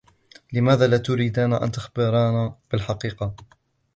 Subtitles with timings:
[0.53, 3.35] لماذا لا تريدان أن تخبرانا بالحقيقة؟